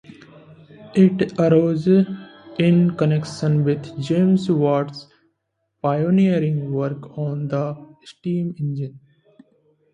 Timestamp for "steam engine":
8.03-8.99